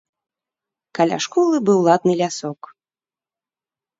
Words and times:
Каля 0.99 1.17
школы 1.25 1.57
быў 1.69 1.79
ладны 1.87 2.13
лясок. 2.21 2.61